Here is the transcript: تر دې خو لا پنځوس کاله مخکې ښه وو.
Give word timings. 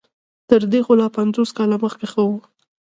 تر 0.49 0.61
دې 0.71 0.79
خو 0.85 0.93
لا 1.01 1.07
پنځوس 1.17 1.49
کاله 1.57 1.75
مخکې 1.83 2.05
ښه 2.11 2.21
وو. 2.27 2.39